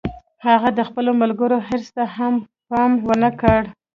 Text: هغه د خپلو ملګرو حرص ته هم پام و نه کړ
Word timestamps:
هغه 0.45 0.69
د 0.77 0.79
خپلو 0.89 1.11
ملګرو 1.21 1.57
حرص 1.67 1.87
ته 1.97 2.03
هم 2.17 2.33
پام 2.69 2.91
و 3.07 3.11
نه 3.23 3.29
کړ 3.41 3.61